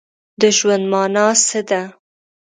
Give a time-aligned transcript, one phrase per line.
[0.41, 1.81] د ژوند مانا څه ده؟